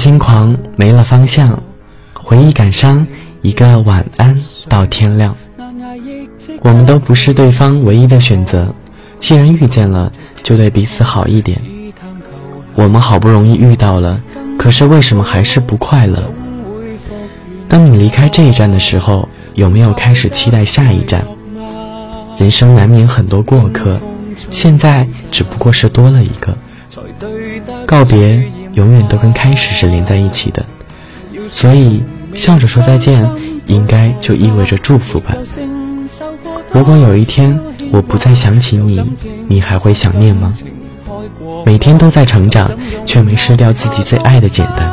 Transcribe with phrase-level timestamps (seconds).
[0.00, 1.62] 轻狂，没了方向，
[2.14, 3.06] 回忆感伤，
[3.42, 4.34] 一个晚安
[4.66, 5.36] 到天亮。
[6.62, 8.74] 我们都不是对方唯一的选择，
[9.18, 10.10] 既然遇见了，
[10.42, 11.60] 就对彼此好一点。
[12.74, 14.18] 我们好不容易遇到了，
[14.58, 16.24] 可是为什么还是不快乐？
[17.68, 21.22] 当你离开这一站的时候，有没有开始期待下一站？
[22.38, 24.00] 人生难免很多过客，
[24.48, 26.56] 现在只不过是多了一个。
[27.86, 28.42] 告别
[28.74, 30.64] 永远都跟开始是连在一起的，
[31.50, 32.02] 所以
[32.34, 33.28] 笑着说再见，
[33.66, 35.34] 应该就意味着祝福吧。
[36.72, 37.58] 如果有一天
[37.90, 39.02] 我不再想起你，
[39.48, 40.52] 你还会想念吗？
[41.66, 42.70] 每天都在成长，
[43.04, 44.90] 却没失掉自己最爱的简单。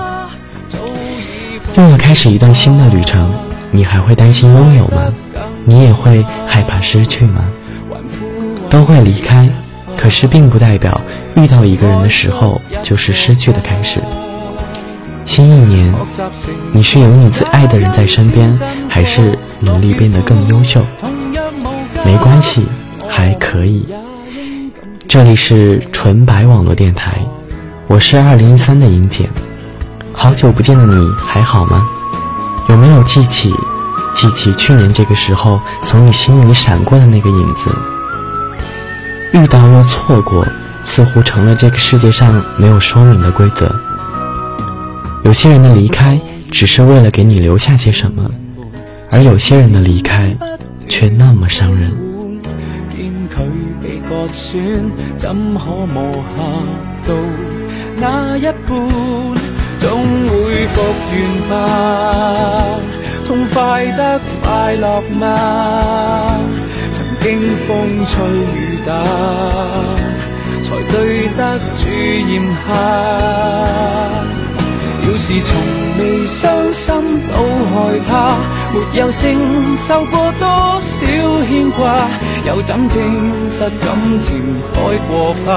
[1.75, 3.31] 又要开始一段新的旅程，
[3.71, 5.13] 你还会担心拥有吗？
[5.65, 7.43] 你也会害怕失去吗？
[8.69, 9.47] 都会离开，
[9.97, 11.01] 可是并不代表
[11.35, 13.99] 遇到一个人的时候就是失去的开始。
[15.25, 15.93] 新一年，
[16.71, 20.81] 你是有你最爱的人在身边，还是努力变得更优秀？
[22.05, 22.65] 没关系，
[23.09, 23.85] 还可以。
[25.07, 27.19] 这里是纯白网络电台，
[27.87, 29.29] 我是二零一三的英姐。
[30.13, 31.85] 好久不见的你还好吗？
[32.69, 33.53] 有没有记起，
[34.13, 37.69] 记起去年这个时候从你心里闪过的那个影子？
[39.33, 40.45] 遇到又错过，
[40.83, 43.73] 似乎成了这个世界上没有说明的规则。
[45.23, 46.19] 有些人的离开
[46.51, 48.29] 只是为了给你留下些什么，
[49.09, 50.35] 而有些人的离开
[50.87, 51.91] 却那么伤人。
[59.79, 60.81] 总会复
[61.13, 61.55] 原吧，
[63.27, 66.39] 痛快得快乐吗？
[66.91, 67.67] 曾经风
[68.07, 68.76] 吹雨
[70.63, 72.67] 才对得住炎夏。
[75.03, 75.49] 要是从
[75.99, 76.85] 未伤心
[77.31, 77.33] 都
[77.71, 77.75] 害
[78.09, 78.11] 怕，
[78.73, 79.23] 没有承
[79.77, 80.45] 受过多
[80.81, 81.05] 少
[81.45, 81.95] 牵挂，
[82.45, 82.95] 又怎证
[83.49, 83.87] 实感
[84.21, 84.27] 情
[84.73, 84.75] 开
[85.07, 85.47] 过花？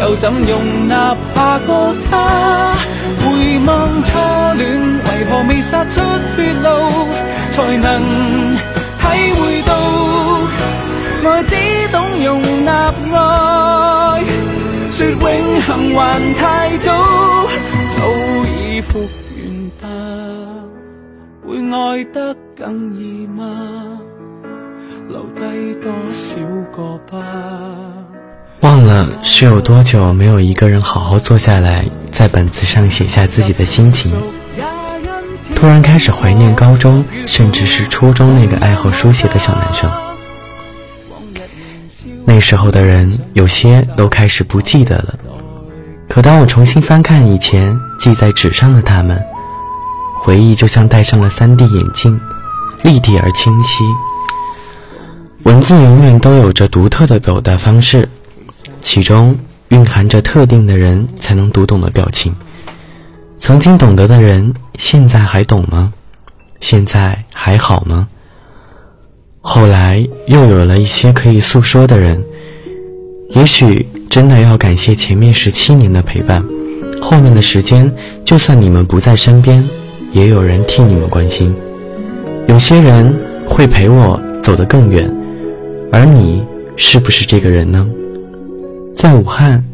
[0.00, 2.74] 又怎容纳下个他？
[3.20, 3.24] 回
[3.66, 3.70] 望
[4.04, 4.10] 初
[4.58, 4.60] 恋，
[5.04, 6.00] 为何未杀出
[6.36, 6.68] 血路，
[7.50, 7.90] 才能
[8.98, 9.02] 体
[9.40, 9.72] 会到
[11.24, 11.54] 我只
[11.92, 14.24] 懂容纳爱，
[14.90, 16.92] 说永恒还太早，
[17.96, 18.08] 早
[18.48, 19.88] 已复原吧，
[21.46, 24.00] 会爱得更易吗？
[25.08, 26.34] 留低多少
[26.72, 27.22] 个吧？
[28.60, 34.12] 忘了是有多久没有一个人好好坐下来，在本子上写下自己的心情。
[35.54, 39.88] 突然开始怀念高中，甚至是初中那个爱好书写的小男生。
[42.24, 45.18] 那时候的人，有些都开始不记得了。
[46.08, 49.22] 可当我重新翻看以前记在纸上的他们，
[50.20, 52.20] 回忆就像戴上了 3D 眼镜，
[52.82, 53.84] 立体而清晰。
[55.42, 58.08] 文字永远都有着独特的表达方式。
[58.80, 62.34] 其中蕴含着特定的人才能读懂的表情。
[63.36, 65.92] 曾经懂得的人，现在还懂吗？
[66.60, 68.08] 现在还好吗？
[69.44, 72.22] 后来又有了一些可以诉说的人。
[73.30, 76.44] 也许真的要感谢前面十七年的陪伴，
[77.00, 77.92] 后面的时间，
[78.24, 79.62] 就算你们不在身边，
[80.12, 81.52] 也有人替你们关心。
[82.46, 83.12] 有些人
[83.46, 85.12] 会陪我走得更远，
[85.90, 86.44] 而你
[86.76, 87.88] 是不是这个人呢？
[88.94, 89.64] 在武汉，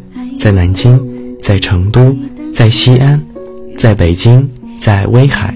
[0.40, 0.98] 在南京，
[1.42, 2.16] 在成都，
[2.54, 3.20] 在西安，
[3.76, 4.48] 在北京，
[4.80, 5.54] 在威海，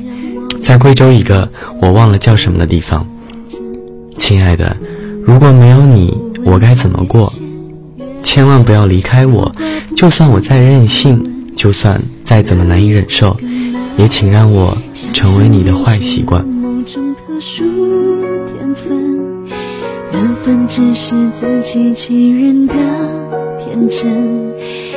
[0.61, 1.49] 在贵州一个
[1.81, 3.07] 我忘了叫什么的地方。
[4.23, 4.77] 亲爱的，
[5.25, 7.33] 如果没有你，我该怎么过？
[8.23, 9.53] 千万不要离开我，
[9.97, 11.21] 就算我再任性，
[11.57, 13.37] 就算再怎么难以忍受，
[13.99, 14.79] 也请让我
[15.13, 16.47] 成为你的坏习惯。
[20.13, 22.75] 缘分只是自欺欺人的。
[23.59, 24.55] 天真，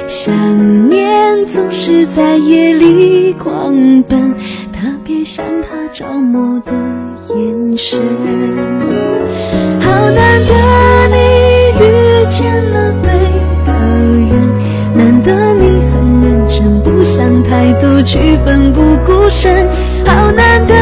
[0.07, 3.73] 想念总是在夜里狂
[4.03, 4.35] 奔，
[4.71, 6.71] 特别像他着魔的
[7.33, 7.99] 眼神。
[9.79, 10.53] 好难得
[11.09, 11.15] 你
[11.79, 11.83] 遇
[12.29, 13.09] 见了对
[13.65, 13.73] 的
[14.29, 14.33] 人，
[14.93, 19.67] 难得你很认真，不想太多去奋不顾身。
[20.05, 20.75] 好难得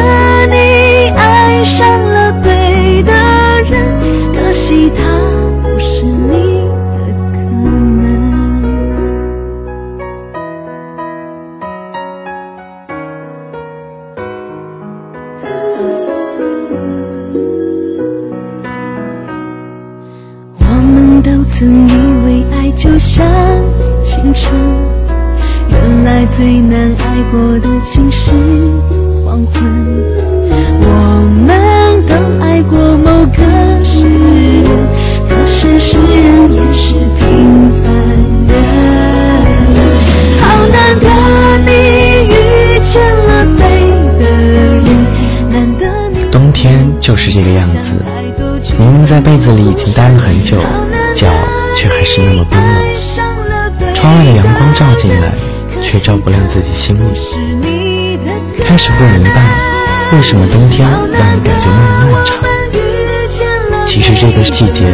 [27.34, 28.30] 过的竟是
[29.26, 29.54] 黄昏。
[30.86, 30.88] 我
[31.48, 31.50] 们
[32.06, 33.40] 都爱过某个
[33.84, 34.70] 诗人，
[35.28, 37.92] 可是诗人也是平凡
[38.48, 38.54] 人。
[40.40, 41.10] 好难得
[41.66, 41.72] 你
[42.30, 42.32] 遇
[42.84, 43.62] 见了对
[44.20, 44.86] 的人，
[45.50, 45.82] 难得
[46.12, 47.96] 你冬天就是这个样子，
[48.78, 50.58] 明明在被子里已经待了很久，
[51.16, 51.28] 脚
[51.76, 52.74] 却还是那么冰冷。
[53.96, 55.34] 窗外的阳光照进来，
[55.94, 58.20] 却照不亮自己心里。
[58.66, 59.44] 开始不明白，
[60.12, 62.36] 为什么冬天让人感觉那么漫长。
[63.86, 64.86] 其实这个季节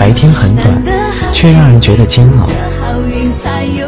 [0.00, 0.82] 白天很短，
[1.32, 2.48] 却让人觉得煎熬。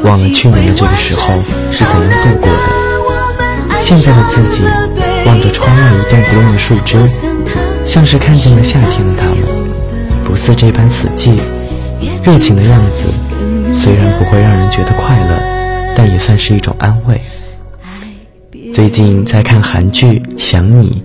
[0.04, 4.62] 忘了去年的这个时候是怎样度过的，现在的自己
[5.26, 6.96] 望着窗外一动不动的树枝，
[7.84, 9.38] 像是看见了夏天的他们，
[10.24, 11.32] 不似这般死寂。
[12.22, 13.06] 热情的样子
[13.72, 15.59] 虽然不会让人觉得快乐，
[15.94, 17.20] 但也算是一种安慰。
[18.72, 21.02] 最近在看韩剧《想你》，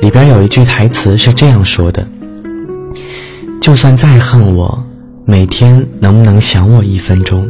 [0.00, 2.06] 里边有一句台词是这样说的
[3.60, 4.82] ：“就算再恨我，
[5.24, 7.48] 每天能不能想我一分钟？”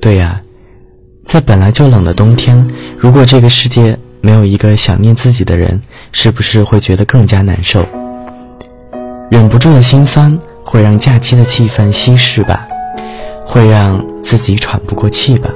[0.00, 0.40] 对呀，
[1.24, 2.68] 在本来就冷的冬天，
[2.98, 5.80] 如果这个世界没有一个想念自己的人，
[6.12, 7.84] 是不是会觉得更加难受？
[9.30, 12.68] 忍不住的心酸会让假期的气氛稀释吧，
[13.46, 15.50] 会让自己喘不过气吧。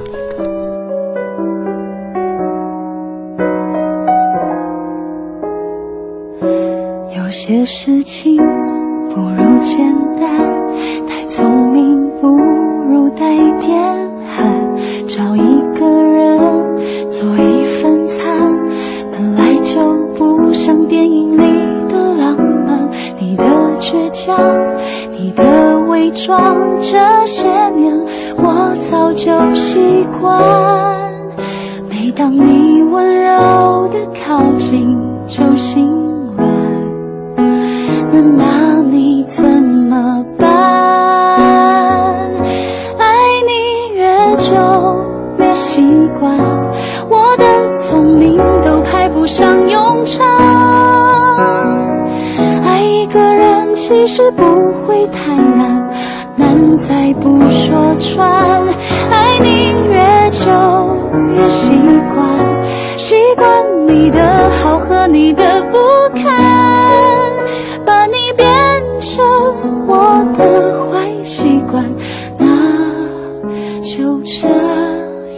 [7.15, 8.37] 有些事情
[9.13, 9.90] 不如见
[25.17, 27.97] 你的伪装，这些年
[28.37, 30.41] 我早就习惯。
[31.89, 34.97] 每当你温柔的靠近，
[35.27, 35.89] 就心
[54.01, 55.87] 其实不会太难，
[56.35, 58.65] 难在不说穿。
[59.11, 60.49] 爱你越久
[61.35, 61.77] 越习
[62.11, 62.19] 惯，
[62.97, 63.47] 习惯
[63.87, 65.77] 你的好和你的不
[66.17, 66.33] 堪。
[67.85, 68.47] 把你变
[68.99, 69.23] 成
[69.85, 71.85] 我的坏习惯，
[72.39, 72.47] 那
[73.83, 74.47] 就这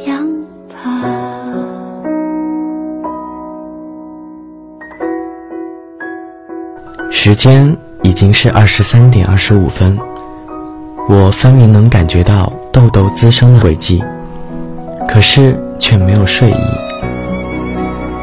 [0.06, 0.26] 样
[0.70, 0.78] 吧。
[7.12, 9.98] 时间已经是二十三点二十五分，
[11.08, 14.04] 我分明能感觉到痘痘滋生的轨迹，
[15.08, 16.56] 可是却没有睡意。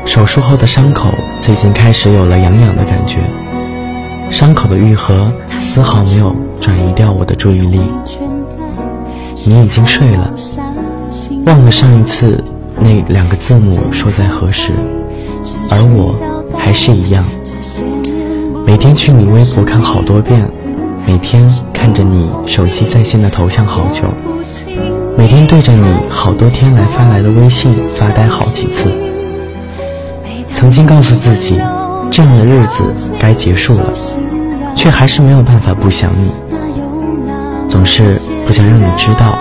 [0.05, 1.09] 手术后的伤口
[1.41, 3.19] 最近开始有了痒痒的感觉。
[4.29, 7.81] 伤口的愈合丝毫没有转移掉我的注意力。
[9.47, 10.31] 你已经睡了，
[11.47, 12.43] 忘了上一次
[12.79, 14.73] 那两个字母说在何时，
[15.71, 16.15] 而我
[16.57, 17.25] 还是一样，
[18.71, 20.49] 每天去你微博看好多遍，
[21.05, 24.05] 每天看着你手机在线的头像好久，
[25.19, 28.89] 每天对着你好多天来发来的微信发呆好几次。
[30.55, 31.61] 曾经告诉自己。
[32.12, 33.93] 这样的日子该结束了，
[34.77, 36.31] 却还是没有办法不想你。
[37.69, 39.37] 总是不想让你知道，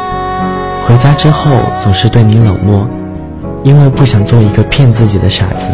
[0.87, 1.51] 回家之后
[1.83, 2.87] 总是对你冷漠，
[3.63, 5.67] 因为不想做一个骗自己的傻子。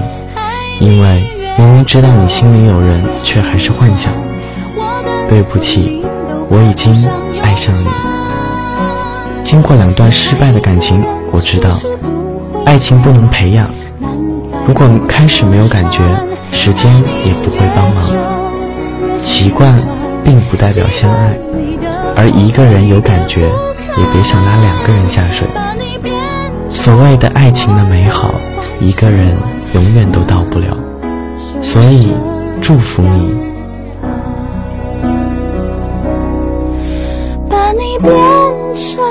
[0.80, 1.24] 因为
[1.58, 4.12] 明明知道你心里有人，却还是幻想。
[5.28, 6.04] 对不起，
[6.50, 6.94] 我已经
[7.42, 7.88] 爱上你。
[9.44, 11.70] 经过两段失败的感情，我知道，
[12.66, 13.68] 爱情不能培养。
[14.68, 16.02] 如果开始没有感觉。
[16.52, 16.92] 时间
[17.26, 18.04] 也不会帮忙，
[19.20, 19.76] 习惯
[20.24, 21.38] 并不代表相爱，
[22.16, 25.46] 而一个人有感觉，也别想拉两个人下水。
[26.70, 28.34] 所谓的爱情的美好，
[28.80, 29.38] 一个人
[29.74, 30.76] 永远都到不了，
[31.66, 32.14] 所以
[32.62, 33.34] 祝福你。
[37.50, 38.14] 把你变
[38.76, 39.04] 成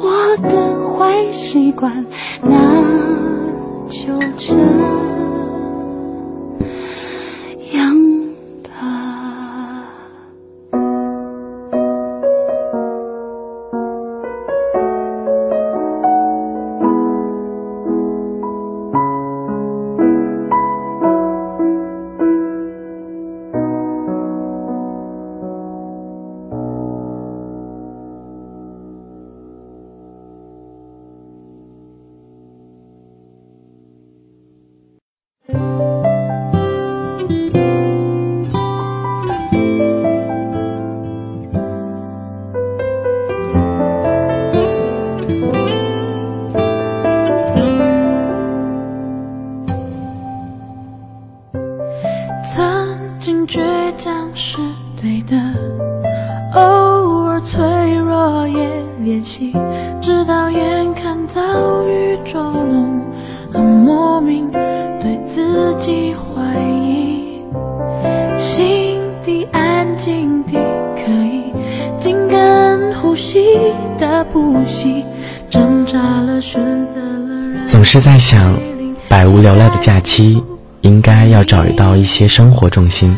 [0.00, 0.50] 我的
[0.90, 2.04] 坏习惯，
[2.42, 2.50] 那
[3.88, 5.01] 就这。
[73.98, 75.04] 的呼吸，
[75.50, 78.58] 挣扎了选择了，总是在想，
[79.08, 80.42] 百无聊赖的假期。
[80.82, 83.16] 应该要找到一些生活重心，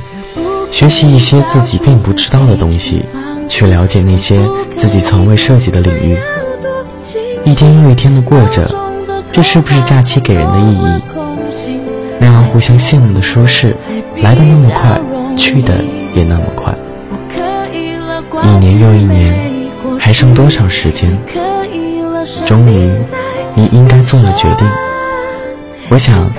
[0.71, 3.01] 学习一些自己并不知道的东西，
[3.49, 4.39] 去了解那些
[4.77, 6.15] 自己从未涉及的领域。
[7.43, 8.71] 一天又一天的过着，
[9.33, 11.03] 这是不是假期给人的意义？
[12.21, 13.75] 那样互相羡慕的舒适，
[14.21, 15.01] 来的那么快，
[15.35, 15.73] 去的
[16.15, 16.75] 也那么快。
[18.43, 19.54] 一年又一年，
[20.05, 21.17] 还剩多少时间？
[22.45, 22.91] 终于，
[23.55, 24.69] 你应该做了决定。
[25.89, 26.31] 我想。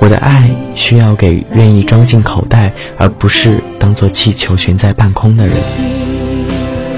[0.00, 5.56] 我的爱需要给愿意装进口袋，而不是当做气球悬在半空的人。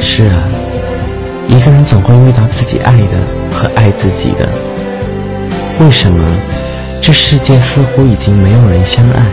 [0.02, 0.44] 是啊，
[1.48, 3.16] 一个人总会遇到自己爱的
[3.50, 4.46] 和爱自己的。
[5.82, 6.22] 为什么
[7.00, 9.24] 这世界似乎已经没有人相爱，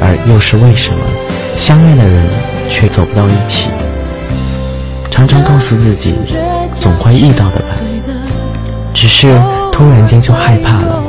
[0.00, 1.00] 而又是为什么
[1.56, 2.26] 相爱的人
[2.70, 3.70] 却走不到一起？
[5.18, 6.14] 常常告诉自己，
[6.76, 7.74] 总会遇到的吧，
[8.94, 9.26] 只是
[9.72, 11.02] 突然间就害怕了。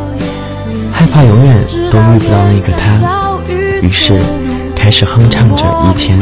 [0.92, 3.40] 害怕永远都遇不到那个他，
[3.84, 4.20] 于是
[4.76, 6.18] 开始哼唱着以前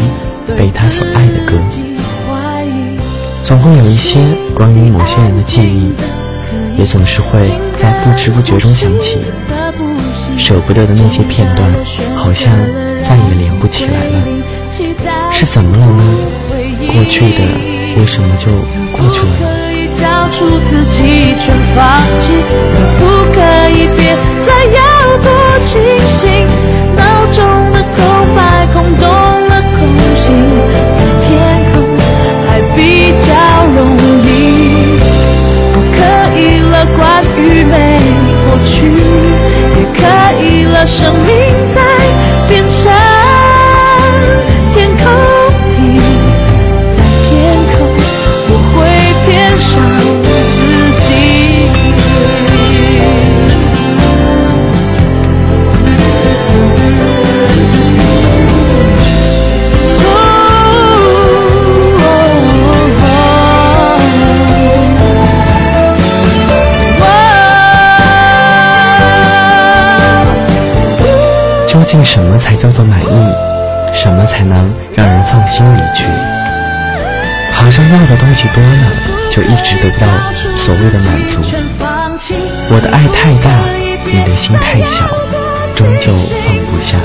[0.57, 1.53] 被他所爱的歌。
[3.41, 4.19] 总会有一些
[4.53, 5.93] 关于某些人的记忆，
[6.77, 9.17] 也总是会在不知不觉中想起。
[10.37, 11.71] 舍不得的那些片段，
[12.17, 12.51] 好像
[13.05, 15.31] 再也连不起来了。
[15.31, 16.03] 是怎么了呢？
[16.93, 18.51] 过去的为什么就
[18.95, 19.47] 过去了呢？
[19.97, 21.81] 交出自己，全放
[22.21, 22.31] 弃，
[22.77, 23.35] 可不可
[23.69, 24.79] 以别再要
[25.17, 25.27] 多
[25.65, 25.81] 清
[26.19, 26.45] 醒？
[26.95, 27.01] 脑
[27.33, 27.97] 中的空
[28.35, 28.37] 白
[28.71, 29.75] 空洞了空
[30.15, 30.25] 心，
[30.93, 31.27] 在天
[31.73, 31.73] 空
[32.47, 32.79] 还比
[33.25, 33.33] 较
[33.75, 33.77] 容
[34.21, 34.29] 易。
[35.73, 35.97] 我可
[36.37, 37.01] 以了，关
[37.35, 37.73] 于没
[38.45, 38.75] 过去，
[39.75, 39.99] 也可
[40.43, 41.27] 以了，生命
[41.73, 41.81] 在
[71.87, 73.07] 竟什么才叫做满意？
[73.93, 76.03] 什么才能让人放心离去？
[77.53, 78.91] 好像要的东西多了，
[79.29, 80.07] 就一直得不到
[80.57, 81.39] 所谓的满足。
[82.69, 83.49] 我的爱太大，
[84.03, 85.07] 你的心太小，
[85.73, 86.11] 终究
[86.43, 86.97] 放不下。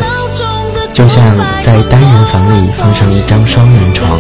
[0.93, 1.25] 就像
[1.61, 4.19] 在单人房里放上一张双人床，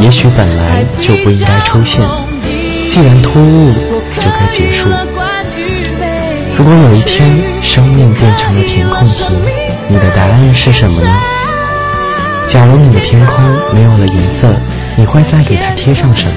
[0.00, 2.00] 也许本来就不应该出现，
[2.88, 3.74] 既然突兀，
[4.16, 4.88] 就该结束。
[6.56, 7.28] 如果有一天
[7.62, 9.24] 生命变成了填空题，
[9.90, 11.20] 你的答案是什么呢？
[12.46, 13.44] 假如你的天空
[13.74, 14.48] 没有了颜色，
[14.96, 16.32] 你会再给它贴上什么？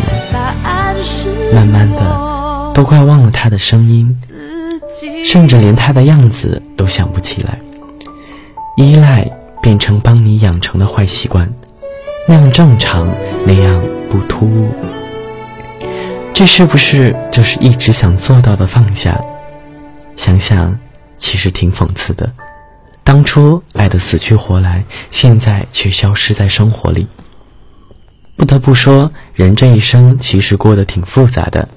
[1.54, 4.18] 慢慢的，都快忘了他的声音，
[5.24, 7.60] 甚至连他的样子都想不起来。
[8.76, 9.30] 依赖
[9.62, 11.48] 变成帮你养成的坏习惯，
[12.28, 13.08] 那样正常，
[13.46, 13.80] 那样
[14.10, 14.72] 不突兀。
[16.34, 19.16] 这是不是就是一直想做到的放下？
[20.18, 20.76] 想想，
[21.18, 22.28] 其实挺讽刺的。
[23.04, 27.06] 当初爱得死去活来，现在却消失在生活里。
[28.36, 31.68] 不得不说，人这一生其实过得挺复杂的。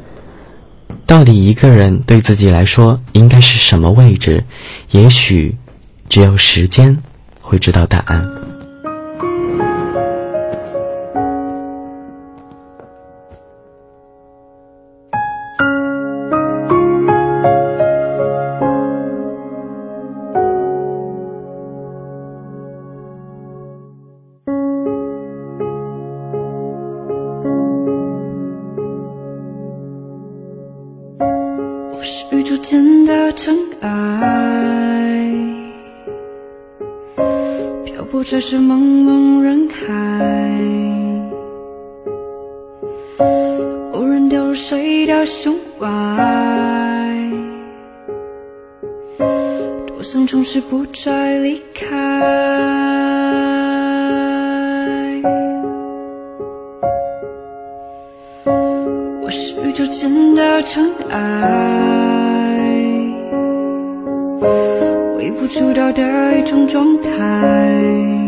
[1.04, 4.44] 到底一个人对自己来说应该是什么位置？
[4.90, 5.56] 也许，
[6.08, 6.96] 只有时间
[7.40, 8.45] 会知道答案。
[38.48, 39.82] 是茫茫人海，
[43.92, 45.84] 无人掉入谁的胸怀，
[49.84, 51.96] 多想从此不再离开。
[59.22, 62.60] 我是宇宙间的尘埃，
[65.18, 68.25] 微不足道的一种状态。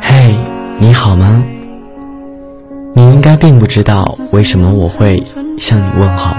[0.00, 0.34] 嘿，
[0.78, 1.42] 你好吗？
[2.94, 5.22] 你应该并不知道为什么我会
[5.58, 6.36] 向你问好。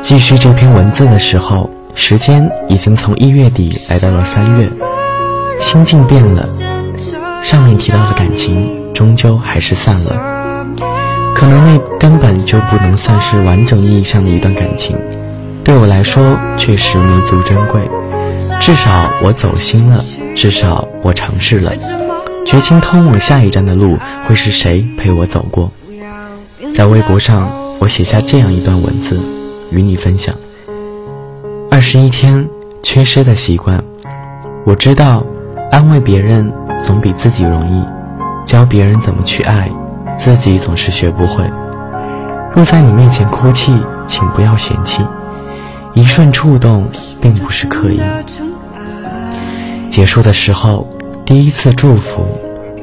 [0.00, 4.68] 继续这篇文字的时候，时间已经从一月底来到了三月，
[5.60, 6.48] 心境变了，
[7.42, 10.74] 上面提到的感情终究还是散了。
[11.34, 14.98] 可能那根本就不能算是完整意义上的一段感情，
[15.62, 17.88] 对我来说确实弥足珍贵。
[18.60, 20.02] 至少我走心了，
[20.36, 21.72] 至少我尝试了。
[22.44, 25.70] 决心通往下一站的路会是谁陪我走过？
[26.72, 29.20] 在微博上，我写下这样一段文字，
[29.70, 30.34] 与你分享。
[31.70, 32.46] 二十一天
[32.82, 33.82] 缺失的习惯，
[34.64, 35.24] 我知道，
[35.70, 37.84] 安慰别人总比自己容易，
[38.46, 39.70] 教别人怎么去爱，
[40.16, 41.44] 自己总是学不会。
[42.54, 43.72] 若在你面前哭泣，
[44.06, 45.02] 请不要嫌弃，
[45.98, 46.88] 一瞬触动
[47.20, 48.00] 并不是刻意。
[49.90, 50.86] 结束的时候。
[51.26, 52.26] 第一次祝福，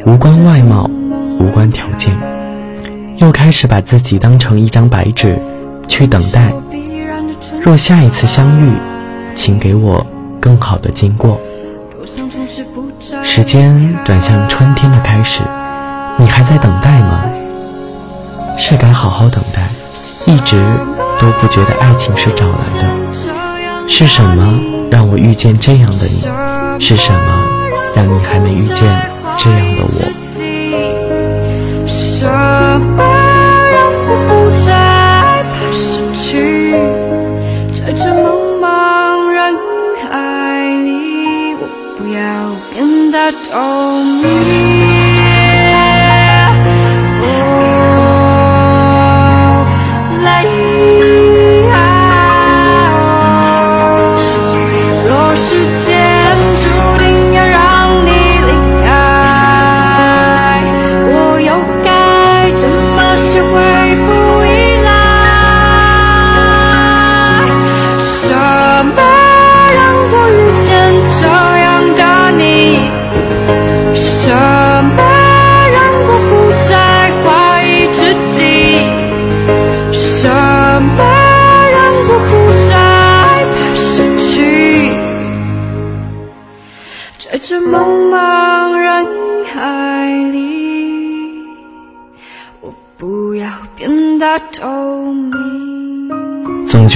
[0.06, 0.88] 无关外貌，
[1.40, 2.16] 无关条件，
[3.18, 5.40] 又开始把自己当成一张白纸，
[5.88, 6.54] 去等待。
[7.64, 8.72] 若下一次相遇，
[9.34, 10.06] 请给我
[10.40, 11.42] 更好的经过。
[13.24, 15.42] 时间转向春天的开始，
[16.20, 17.26] 你还在等待吗？
[18.58, 19.68] 是该好好等待。
[20.28, 20.64] 一直
[21.20, 23.05] 都不觉得爱情是找来的，
[23.88, 24.60] 是什么
[24.92, 26.28] 让我遇见这样的你？
[26.80, 27.48] 是什么？
[27.96, 28.80] 让你还没遇见
[29.38, 29.90] 这样的我。
[31.88, 33.04] 什么
[33.72, 33.76] 让
[34.08, 34.30] 我不
[34.66, 34.70] 再
[35.54, 36.74] 怕失去？
[37.74, 38.26] 在这茫
[38.60, 39.56] 茫人
[40.10, 40.10] 海
[40.84, 41.64] 里，我
[41.98, 42.20] 不要
[42.74, 43.54] 变得透
[44.04, 44.75] 明。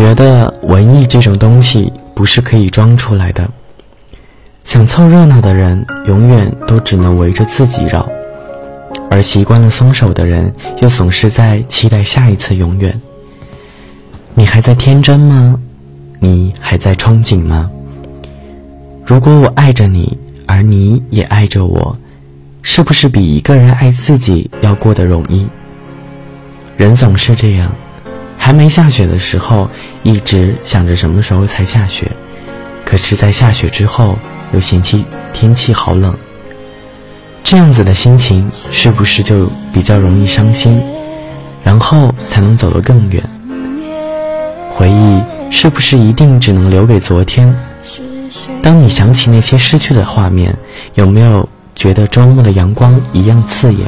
[0.10, 3.48] 觉得文艺这种东西不是可以装出来的。
[4.64, 8.10] 想凑热闹的人，永远都只能围着自己绕；
[9.12, 13.00] 而习惯了松手的人，又总是在期待下一次永远。
[14.34, 15.56] 你还在天真吗？
[16.20, 17.70] 你还在憧憬吗？
[19.06, 20.18] 如果我爱着你，
[20.48, 21.96] 而你也爱着我，
[22.64, 25.48] 是不是比一个人爱自己要过得容易？
[26.78, 27.72] 人总是这样，
[28.50, 29.70] 还没下雪的时候，
[30.02, 32.12] 一直想着什么时候才下雪，
[32.84, 34.18] 可是，在下雪之后，
[34.52, 36.18] 又嫌弃天气好冷。
[37.44, 40.82] 这样子的心情，是不是就比较容易伤心？
[41.64, 43.24] 然后才能走得更远。
[44.74, 47.56] 回忆是不是一定只能留给昨天？
[48.64, 50.58] 当你想起那些失去的画面，
[50.96, 53.88] 有没有觉得周末的阳光一样刺眼？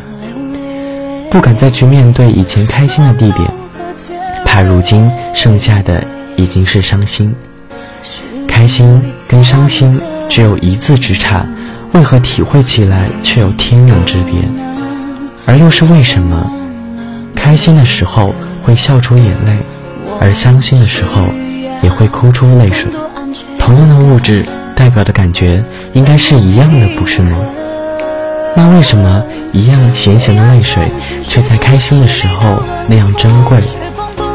[1.32, 3.52] 不敢再去面对以前开心的地点，
[4.54, 6.04] 他如今剩下的
[6.36, 7.34] 已经是伤心。
[8.50, 11.46] 开心跟伤心只有一字之差，
[11.94, 14.42] 为何体会起来却有天壤之别？
[15.46, 16.52] 而又是为什么？
[17.34, 19.58] 开心的时候会笑出眼泪，
[20.20, 21.24] 而伤心的时候
[21.82, 22.92] 也会哭出泪水。
[23.58, 27.38] 同样的物质代表的感觉应该是一样的，不是吗？
[28.54, 30.92] 那为什么一样咸咸的泪水，
[31.24, 33.58] 却在开心的时候那样珍贵，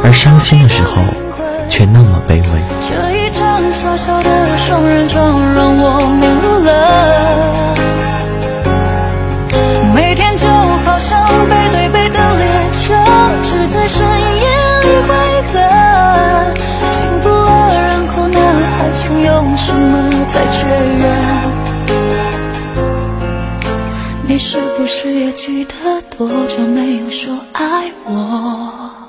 [0.02, 1.02] 而伤心的时候
[1.68, 2.44] 却那么卑微？
[2.88, 6.70] 这一场小小的双人床让我迷路了，
[9.94, 12.94] 每天就好像背对背的列车，
[13.42, 14.46] 只在深夜
[14.82, 15.10] 里汇
[15.52, 15.54] 合。
[16.92, 18.38] 幸福了，然后呢？
[18.78, 19.92] 爱情用什么
[20.28, 20.66] 再确
[20.98, 21.04] 认？
[24.28, 25.72] 你是不是也记得
[26.16, 29.05] 多久没有说爱我？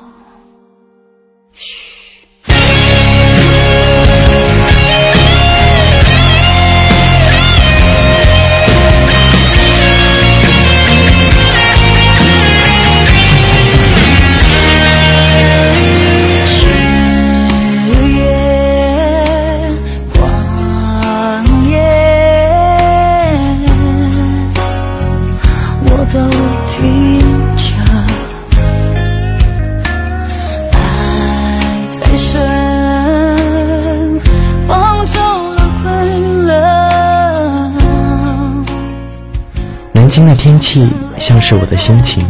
[40.17, 42.25] 京的天气像是我的心情，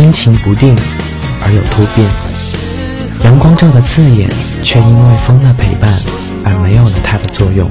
[0.00, 0.74] 阴晴不定
[1.40, 2.04] 而有突变。
[3.22, 4.28] 阳光这个字眼，
[4.64, 5.94] 却因为风的陪伴
[6.44, 7.70] 而没有了它的作用。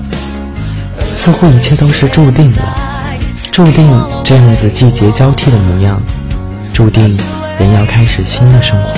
[1.13, 2.77] 似乎一切都是注定了，
[3.51, 3.91] 注定
[4.23, 6.01] 这样子季节交替的模样，
[6.73, 7.03] 注定
[7.59, 8.91] 人要开始新的生活，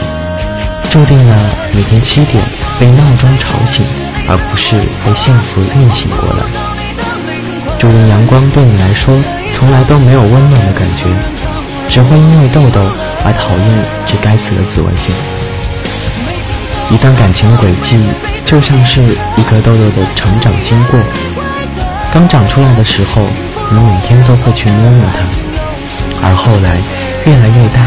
[0.92, 2.44] 注定了每天七点
[2.80, 3.84] 被闹钟吵醒，
[4.28, 6.69] 而不是被幸福运醒过来。
[7.80, 9.16] 注定阳光对你来说
[9.54, 11.06] 从来都没有温暖的感觉，
[11.88, 12.82] 只会因为痘痘
[13.24, 15.16] 而讨厌这该死的紫外线。
[16.92, 17.98] 一段感情的轨迹
[18.44, 21.00] 就像是一颗痘痘的成长经过。
[22.12, 23.22] 刚长出来的时候，
[23.72, 26.78] 你每天都会去摸摸它，而后来
[27.26, 27.80] 越来越大，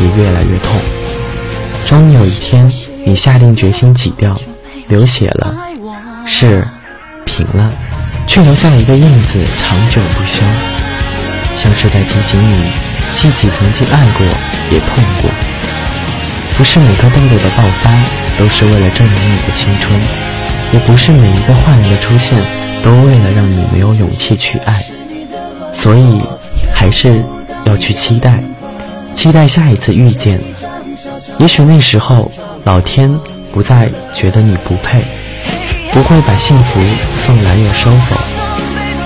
[0.00, 0.72] 也越来越痛。
[1.86, 2.70] 终于有一天，
[3.04, 4.38] 你下定决心挤掉，
[4.86, 5.56] 流血了，
[6.24, 6.62] 是
[7.24, 7.72] 平了，
[8.26, 10.42] 却留下一个印子，长久不消，
[11.56, 12.58] 像是在提醒你，
[13.14, 14.26] 自己曾经爱过，
[14.70, 15.30] 也痛过。
[16.56, 17.90] 不是每颗痘痘的爆发
[18.38, 19.98] 都是为了证明你的青春，
[20.72, 22.38] 也不是每一个坏人的出现。
[22.84, 24.84] 都为了让你没有勇气去爱，
[25.72, 26.20] 所以
[26.70, 27.24] 还是
[27.64, 28.44] 要去期待，
[29.14, 30.38] 期待下一次遇见。
[31.38, 32.30] 也许那时候
[32.64, 33.18] 老天
[33.50, 35.02] 不再觉得你不配，
[35.94, 36.80] 不会把幸福
[37.16, 38.16] 送来又收走。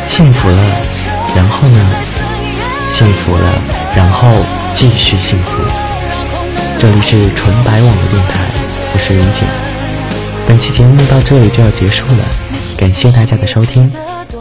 [0.08, 0.56] 幸福了，
[1.36, 1.86] 然后呢？
[2.90, 3.52] 幸福了，
[3.94, 4.26] 然后
[4.72, 5.62] 继续幸福。
[6.80, 8.38] 这里是纯白网的电台，
[8.94, 9.42] 我是任景。
[10.46, 12.24] 本期节目到这里就要结束了。
[12.78, 13.92] 感谢大家的收听，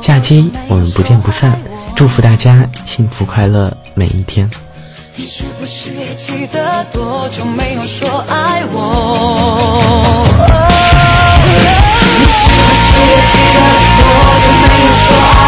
[0.02, 1.60] 下期我们不见不散。
[1.98, 4.50] 祝福大家幸福快乐每一天。
[5.18, 10.77] 你是不是也记得多久没有说爱我？
[13.25, 13.60] 记得
[13.97, 14.03] 多
[14.41, 15.47] 久没有说爱。